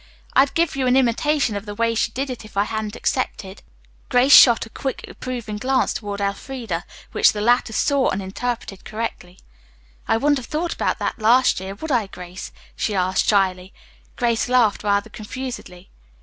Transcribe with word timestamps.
I'd 0.33 0.55
give 0.55 0.75
you 0.75 0.87
an 0.87 0.97
imitation 0.97 1.55
of 1.55 1.67
the 1.67 1.75
way 1.75 1.93
she 1.93 2.09
did 2.11 2.31
it 2.31 2.43
if 2.43 2.57
I 2.57 2.63
hadn't 2.63 2.95
accepted." 2.95 3.61
Grace 4.09 4.33
shot 4.33 4.65
a 4.65 4.69
quick, 4.71 5.05
approving 5.07 5.57
glance 5.57 5.93
toward 5.93 6.19
Elfreda 6.19 6.85
which 7.11 7.33
the 7.33 7.39
latter 7.39 7.71
saw 7.71 8.09
and 8.09 8.19
interpreted 8.19 8.83
correctly. 8.83 9.37
"I 10.07 10.17
wouldn't 10.17 10.39
have 10.39 10.47
thought 10.47 10.73
about 10.73 10.97
that 10.97 11.19
last 11.19 11.59
year, 11.59 11.75
would 11.75 11.91
I, 11.91 12.07
Grace?" 12.07 12.51
she 12.75 12.95
asked 12.95 13.27
shyly. 13.27 13.75
Grace 14.15 14.49
laughed 14.49 14.83
rather 14.83 15.11
confusedly. 15.11 15.91